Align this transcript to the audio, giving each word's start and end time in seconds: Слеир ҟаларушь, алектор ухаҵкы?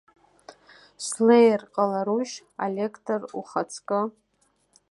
Слеир 1.07 1.61
ҟаларушь, 1.73 2.35
алектор 2.65 3.21
ухаҵкы? 3.39 4.01